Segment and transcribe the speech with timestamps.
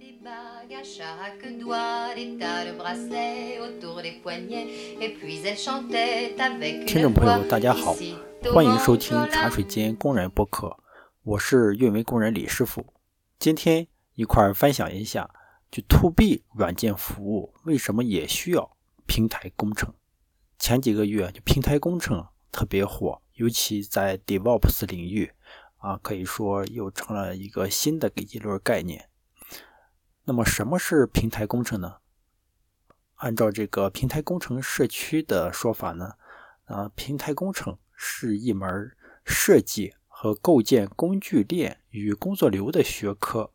[0.00, 4.66] des bagues à chaque doigt, des tas de bracelets autour des poignets,
[5.00, 7.94] et puis elle chantait avec 听众朋友，大家好，
[8.52, 10.76] 欢迎收听茶水间工人播客，
[11.22, 12.84] 我是运维工人李师傅。
[13.38, 15.30] 今天一块儿分享一下，
[15.70, 18.76] 就 To B 软件服务为什么也需要
[19.06, 19.94] 平台工程？
[20.58, 25.30] 前几个月就平台工程特别火，尤其在 DevOps 领域
[25.78, 29.08] 啊，可以说又成了一个新的一轮概念。
[30.26, 31.96] 那么什么是平台工程呢？
[33.16, 36.14] 按照这个平台工程社区的说法呢，
[36.64, 38.68] 啊，平台工程是一门
[39.24, 43.52] 设计和构建工具链与工作流的学科。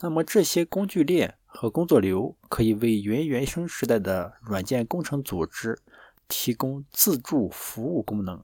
[0.00, 5.78] 那么这些工具链和工作流可以为原原生时代的软件工程组织
[6.26, 8.42] 提供自助服务功能。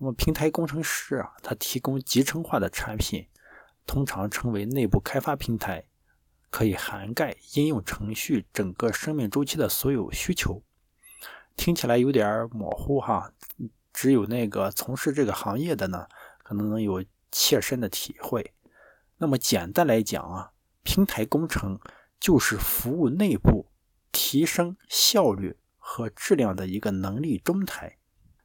[0.00, 3.28] 那么平台工程师啊，他提供集成化的产品，
[3.86, 5.84] 通常称为内部开发平台，
[6.54, 10.62] 可以涵盖应用程序整个生命周期的所有需求。
[11.56, 13.32] 听起来有点模糊哈，
[13.92, 16.06] 只有那个从事这个行业的呢，
[16.44, 18.54] 可能能有切身的体会。
[19.18, 20.52] 那么简单来讲啊，
[20.84, 21.76] 平台工程
[22.20, 23.66] 就是服务内部
[24.12, 27.98] 提升效率和质量的一个能力中台。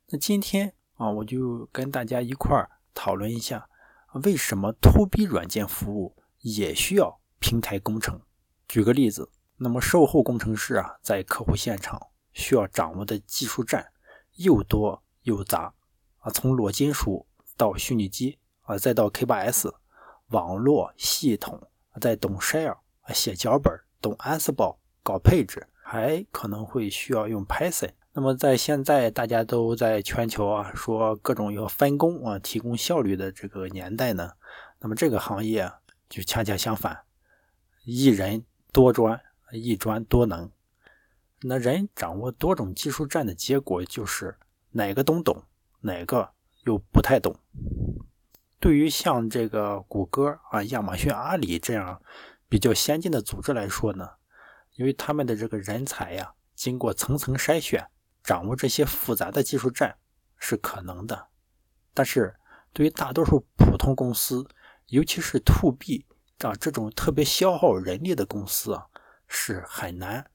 [0.07, 3.69] 那今天啊，我就跟大家一块儿讨论一下，
[4.23, 8.21] 为什么 To B 软件服务也需要平台工程。
[8.67, 11.99] 举个例子，那么售后工程师啊，在客户现场
[12.33, 13.91] 需要掌握的技术栈
[14.35, 15.73] 又多又杂
[16.19, 17.25] 啊，从裸金属
[17.57, 19.73] 到虚拟机啊，再到 K8S
[20.27, 27.91] 网络系统，再懂 Shell 啊写脚本，懂 Ansible 搞配置，还可能会需要用 Python。
[28.11, 34.31] 那么在现在大家都在全球啊说各种要分工啊提供效率的这个年代呢，
[34.79, 35.71] 那么这个行业
[36.09, 37.05] 就恰恰相反，
[37.91, 39.19] 一人多专，
[39.51, 40.51] 一专多能。
[41.41, 44.37] 那人掌握多种技术栈的结果就是
[44.69, 45.43] 哪个都懂，
[45.81, 46.29] 哪个
[46.65, 47.35] 又不太懂。
[48.59, 51.99] 对于像这个谷歌啊、亚马逊、阿里这样
[52.47, 54.07] 比较先进的组织来说呢，
[54.75, 57.89] 由于他们的这个人才呀，经过层层筛选，
[58.23, 59.97] 掌握这些复杂的技术栈
[60.37, 61.29] 是可能的。
[61.95, 62.35] 但是
[62.71, 64.47] 对于大多数普通公司，
[64.89, 66.05] 尤其是 To B
[66.39, 68.85] 啊这种特别消耗人力的公司啊，
[69.27, 70.29] 是很难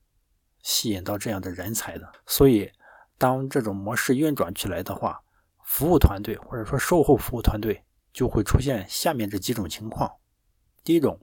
[0.63, 2.13] 吸引到这样的人才的。
[2.27, 2.71] 所以，
[3.17, 5.23] 当这种模式运转起来的话，
[5.63, 10.11] 服务团队或者说售后服务团队就会出现下面这几种情况。
[10.83, 11.19] 第一种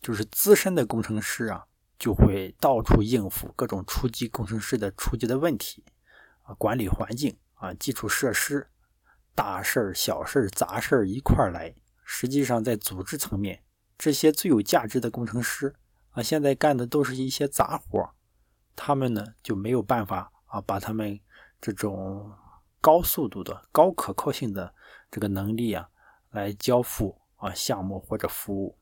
[0.00, 1.64] 就是资深的工程师啊，
[1.98, 5.84] 就会到处应付各种初级工程师的初级的问题
[6.42, 8.68] 啊，管理环境啊，基础设施，
[9.34, 11.74] 大事儿、小事儿、杂事儿一块儿来。
[12.04, 13.63] 实际上，在组织层面，
[13.96, 15.74] 这些最有价值的工程师
[16.10, 18.10] 啊，现在干的都是一些杂活，
[18.74, 21.18] 他们呢就没有办法啊，把他们
[21.60, 22.32] 这种
[22.80, 24.74] 高速度的、高可靠性的
[25.10, 25.88] 这个能力啊，
[26.30, 28.78] 来交付啊项目或者服务。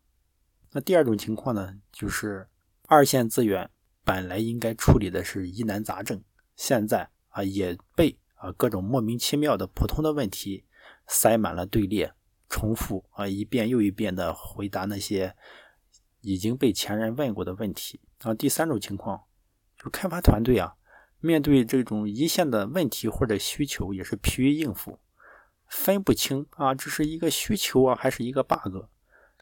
[0.71, 2.49] 那第二种情况呢，就是
[2.89, 3.71] 二线资源
[4.05, 6.23] 本来应该处理的是疑难杂症，
[6.57, 10.65] 现在啊也被啊各种莫名其妙的普通的问题
[11.07, 12.15] 塞满了队列。
[12.53, 15.35] 重复啊，一遍又一遍的回答那些
[16.21, 17.99] 已经被前人问过的问题。
[18.19, 19.23] 啊，第三种情况，
[19.79, 20.75] 就开发团队啊，
[21.19, 25.01] 面对这种一线的问题或者需求，也是疲于应付，
[25.67, 28.85] 分不清啊，这是一个需求啊，还是一个 bug。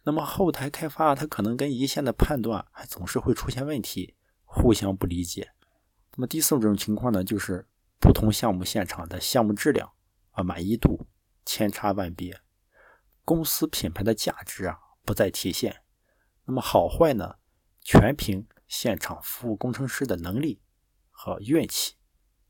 [0.04, 5.50] 那么后台开发，它可能跟一线的判断还总是会出现问题，互相不理解。
[6.15, 7.66] 那么第四种情况呢，就是
[7.98, 9.91] 不同项目现场的项目质量
[10.31, 11.06] 啊，满意度
[11.44, 12.41] 千差万别。
[13.30, 15.84] 公司品牌的价值啊不再体现，
[16.46, 17.36] 那么好坏呢，
[17.80, 20.60] 全凭现场服务工程师的能力
[21.12, 21.94] 和运气。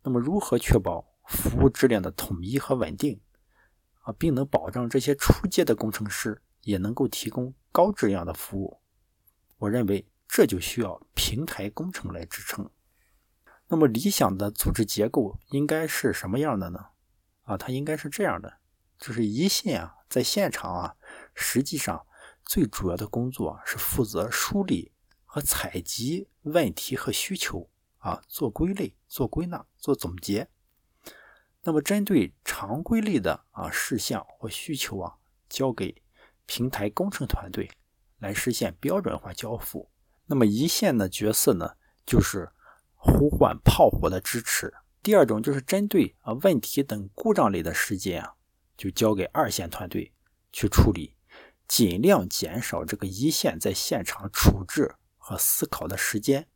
[0.03, 3.21] 那么如何确保服务质量的统一和稳定
[4.05, 8.81] 啊，并能保障这些出阶的工程师也能够提供高质量的服务？
[9.59, 12.71] 我认为这就需要平台工程来支撑。
[13.69, 16.87] 那么理想的组织结构应该是什么样的呢？
[17.43, 18.60] 啊，它应该是这样的。
[19.01, 20.95] 就是一线啊，在现场啊，
[21.35, 22.07] 实际上
[22.45, 24.93] 最主要的工作是负责梳理
[25.25, 30.49] 和采集问题和需求啊，做归类、做归纳、做总结。
[31.63, 35.17] 那么针对常规类的啊事项或需求啊，
[35.49, 36.03] 交给
[36.45, 37.71] 平台工程团队
[38.19, 39.91] 来实现标准化交付。
[40.27, 42.51] 那么一线的角色呢，就是
[42.95, 44.75] 呼唤炮火的支持。
[45.03, 48.35] 第二种就是针对啊问题等故障类的事件啊。
[48.81, 50.11] 就交给二线团队
[50.55, 51.15] 去处理，
[51.69, 56.49] 尽量减少这个一线在现场处置和思考的时间，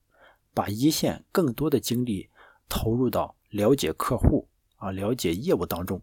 [0.55, 2.31] 把一线更多的精力
[2.67, 6.01] 投入到了解客户啊、了解业务当中。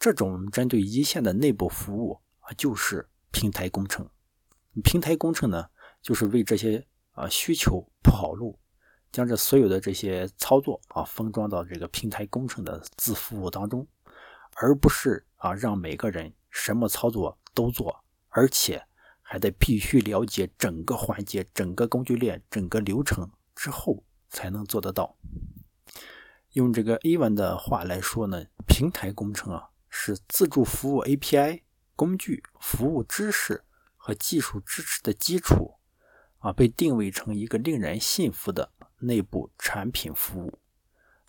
[0.00, 4.10] 这种针对一线的内部服务啊，就是平台工程。
[4.82, 5.68] 平台工程呢，
[6.02, 8.58] 就是为这些啊需求铺好路，
[9.12, 13.86] 将这所有的这些操作啊封装到这个平台工程的自服务当中，
[14.56, 18.86] 而不是啊让每个人什么操作都做，而且
[19.20, 25.16] 还得必须了解整个环节、整个工具链、整个流程之后才能做得到。
[26.52, 31.62] 用这个 Evan 的话来说呢，平台工程啊是自助服务 API
[31.96, 33.64] 工具服务知识。
[34.02, 35.74] 和技术支持的基础
[36.38, 40.58] 啊，被定位成一个令人信服的内部产品服务。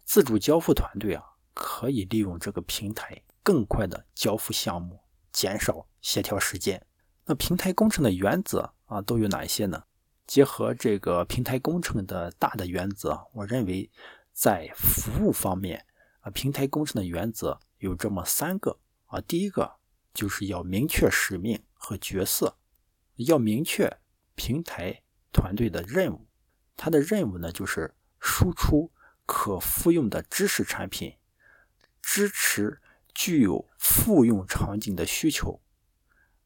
[0.06, 1.22] 自主交付团队啊，
[1.54, 5.00] 可以利用这个平台更快的交付项目，
[5.32, 6.86] 减少协调时间。
[7.26, 9.84] 那平台工程的原则啊，都有哪一些呢？
[10.28, 13.90] 结合这个平台工程的大的原则，我认为
[14.32, 15.86] 在服务方面
[16.22, 19.20] 啊，平台工程的原则有这么三个啊。
[19.22, 19.76] 第一个
[20.14, 22.58] 就是要明确使命和角色。
[23.16, 24.00] 要明确
[24.34, 26.28] 平台团队的任务，
[26.76, 28.92] 它的任务呢就是输出
[29.28, 31.18] 可复用的知识产品，
[32.02, 32.82] 支持
[33.14, 35.62] 具有复用场景的需求，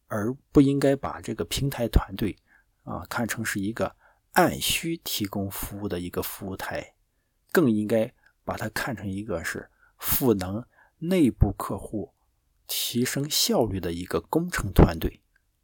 [0.07, 2.37] 而不应该把这个平台团队
[2.83, 3.95] 啊看成是一个
[4.31, 6.95] 按需提供服务的一个服务台，
[7.51, 8.13] 更应该
[8.43, 10.65] 把它看成一个是赋能
[10.97, 12.13] 内部客户
[12.67, 15.21] 提升效率的一个工程团队。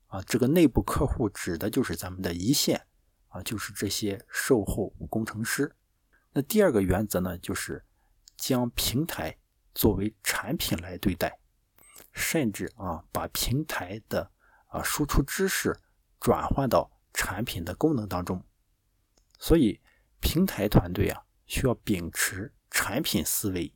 [0.08, 2.86] 啊，这个内部客户指的就是咱们的一线
[3.30, 5.74] 啊，就是这些售后工程师。
[6.34, 7.86] 那第二个原则呢，就是
[8.36, 9.38] 将平台
[9.74, 11.40] 作为产品来对待，
[12.12, 14.32] 甚至啊，把平台的
[14.68, 15.80] 啊输出知识
[16.20, 18.44] 转换到产品的功能当中。
[19.40, 19.82] 所以，
[20.20, 23.74] 平台团队啊，需要秉持产品思维，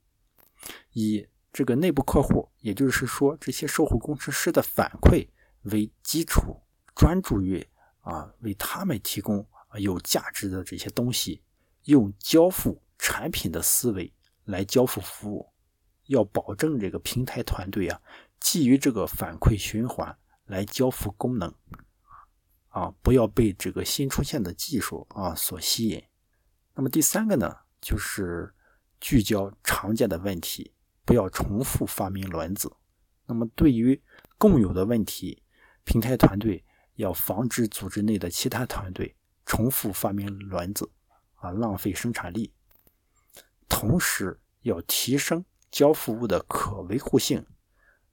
[0.92, 5.30] 以这个内部客户，也就是说这些售后工程师的反馈。
[5.72, 6.62] 为基础，
[6.96, 7.68] 专注于
[8.02, 9.44] 啊为他们提供
[9.80, 11.42] 有价值的这些东西，
[11.86, 14.14] 用交付产品的思维
[14.44, 15.52] 来交付服务，
[16.08, 18.02] 要保证这个平台团队啊
[18.40, 21.54] 基于这个反馈循环来交付功能，
[22.70, 26.04] 啊不要被这个新出现的技术啊所吸引。
[26.76, 28.54] 那么第三个呢，就是
[29.00, 30.74] 聚焦常见的问题，
[31.04, 32.72] 不要重复发明轮子。
[33.26, 34.00] 那么对于
[34.38, 35.42] 共有的问题，
[35.84, 36.64] 平台团队
[36.96, 39.16] 要防止组织内的其他团队
[39.46, 40.90] 重复发明轮子，
[41.36, 42.54] 啊，浪费生产力。
[43.68, 45.44] 同时要提升
[45.76, 47.46] 交付物的可维护性，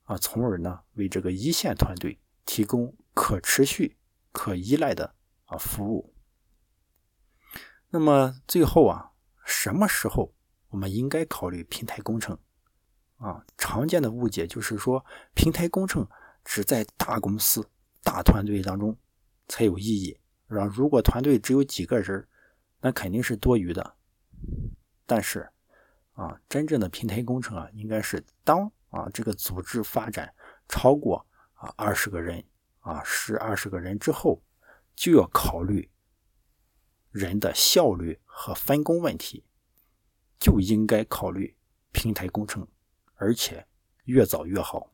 [0.03, 3.97] 啊，从而呢为这个一线团队提供可持续、
[4.32, 5.14] 可依赖的
[5.44, 6.12] 啊服务。
[7.91, 9.12] 那么最后啊，
[9.44, 10.35] 什么时候
[10.70, 12.37] 我们应该考虑平台工程？
[13.19, 16.05] 啊，常见的误解就是说平台工程。
[16.44, 17.65] 只在大公司、
[18.03, 18.99] 大团队当中
[19.47, 20.19] 才有意义，
[20.49, 20.65] 是吧？
[20.65, 22.26] 如果团队只有几个人，
[22.81, 23.94] 那肯定是多余的。
[25.06, 25.49] 但是，
[26.12, 30.32] 啊，真正的平台工程啊，应该是当啊这个组织发展
[30.69, 32.44] 超过啊二十个人
[32.81, 34.43] 啊十二十个人之后，
[34.94, 35.91] 就要考虑
[37.11, 39.44] 人的效率和分工问题，
[40.39, 41.56] 就应该考虑
[41.93, 42.67] 平台工程，
[43.15, 43.67] 而且
[44.05, 44.91] 越早越好。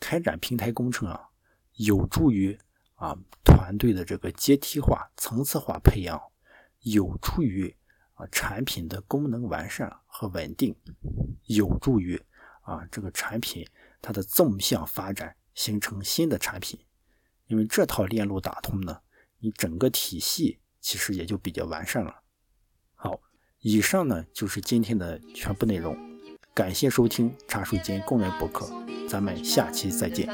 [0.00, 1.28] 开展平台工程啊，
[1.74, 2.58] 有助于
[2.94, 6.20] 啊团队的这个阶梯化、层次化培养，
[6.80, 7.74] 有助于
[8.14, 10.74] 啊产品的功能完善和稳定，
[11.46, 12.20] 有助于
[12.62, 13.66] 啊这个产品
[14.00, 16.80] 它的纵向发展，形成新的产品。
[17.46, 19.00] 因为这套链路打通呢，
[19.38, 22.22] 你整个体系其实也就比较完善了。
[22.94, 23.20] 好，
[23.60, 25.94] 以上呢就是今天的全部内容，
[26.54, 28.66] 感谢收听茶水间工人博客。
[29.06, 30.26] 咱们下期再见。